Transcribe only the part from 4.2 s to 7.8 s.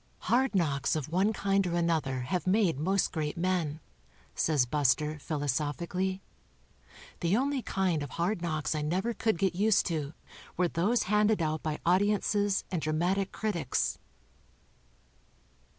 says Bus ter, philosophic ally. "The only